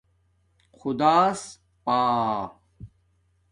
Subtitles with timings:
[0.71, 2.47] خداس پآ